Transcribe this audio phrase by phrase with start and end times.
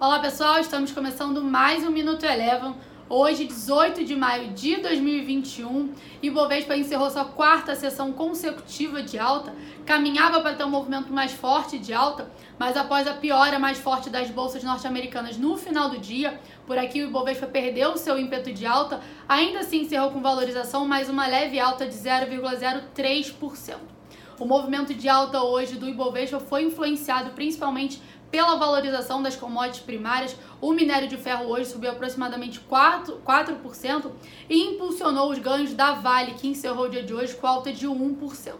[0.00, 2.72] Olá pessoal, estamos começando mais um Minuto Eleven.
[3.08, 9.52] Hoje, 18 de maio de 2021, e Bovespa encerrou sua quarta sessão consecutiva de alta,
[9.84, 14.08] caminhava para ter um movimento mais forte de alta, mas após a piora mais forte
[14.08, 18.66] das bolsas norte-americanas no final do dia, por aqui o Ibovespa perdeu seu ímpeto de
[18.66, 23.98] alta, ainda assim encerrou com valorização mais uma leve alta de 0,03%.
[24.38, 30.36] O movimento de alta hoje do Ibovespa foi influenciado principalmente pela valorização das commodities primárias,
[30.60, 34.10] o minério de ferro hoje subiu aproximadamente 4%, 4%
[34.48, 37.86] e impulsionou os ganhos da Vale, que encerrou o dia de hoje com alta de
[37.86, 38.54] 1%.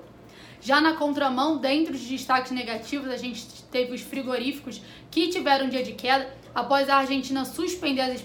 [0.61, 5.69] Já na contramão, dentro de destaques negativos, a gente teve os frigoríficos que tiveram um
[5.69, 8.21] dia de queda após a Argentina suspender as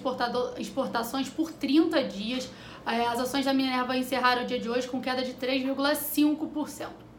[0.57, 2.49] exportações por 30 dias.
[2.87, 7.12] Eh, as ações da Minerva encerraram o dia de hoje com queda de 3,5%.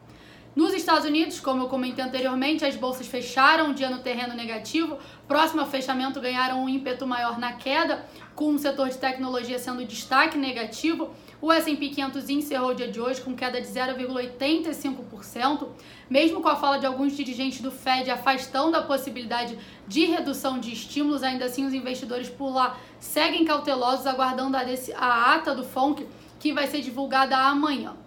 [0.54, 4.96] Nos Estados Unidos, como eu comentei anteriormente, as bolsas fecharam o dia no terreno negativo.
[5.26, 9.84] Próximo ao fechamento, ganharam um ímpeto maior na queda, com o setor de tecnologia sendo
[9.84, 11.10] destaque negativo.
[11.42, 15.70] O S&P 500 encerrou o dia de hoje com queda de 0,85%,
[16.08, 19.58] mesmo com a fala de alguns dirigentes do Fed afastando a possibilidade
[19.88, 24.62] de redução de estímulos, ainda assim os investidores por lá seguem cautelosos aguardando a,
[24.98, 26.06] a ata do FONC
[26.38, 28.03] que vai ser divulgada amanhã.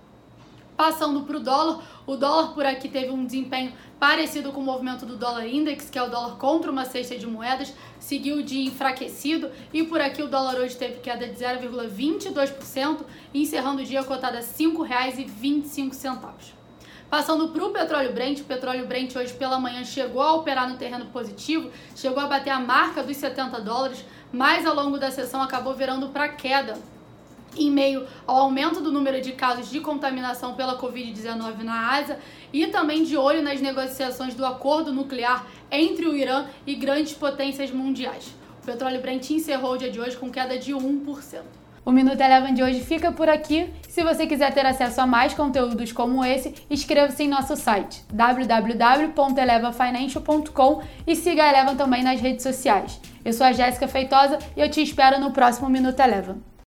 [0.77, 5.07] Passando para o dólar, o dólar por aqui teve um desempenho parecido com o movimento
[5.07, 9.49] do dólar index, que é o dólar contra uma cesta de moedas, seguiu de enfraquecido.
[9.73, 12.99] E por aqui o dólar hoje teve queda de 0,22%,
[13.33, 16.29] encerrando o dia cotado a R$ 5,25.
[17.09, 20.77] Passando para o petróleo Brent, o petróleo Brent hoje pela manhã chegou a operar no
[20.77, 25.41] terreno positivo, chegou a bater a marca dos 70 dólares, mas ao longo da sessão
[25.41, 26.77] acabou virando para queda,
[27.63, 32.19] em meio ao aumento do número de casos de contaminação pela Covid-19 na Ásia
[32.51, 37.71] e também de olho nas negociações do acordo nuclear entre o Irã e grandes potências
[37.71, 38.33] mundiais.
[38.61, 41.57] O petróleo Brent encerrou o dia de hoje com queda de 1%.
[41.87, 43.69] O Minuto Eleven de hoje fica por aqui.
[43.87, 50.81] Se você quiser ter acesso a mais conteúdos como esse, inscreva-se em nosso site www.elevafinancial.com
[51.07, 52.99] e siga a Eleven também nas redes sociais.
[53.23, 56.43] Eu sou a Jéssica Feitosa e eu te espero no próximo Minuto Eleven.